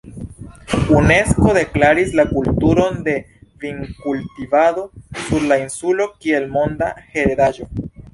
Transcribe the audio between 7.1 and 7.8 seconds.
heredaĵo.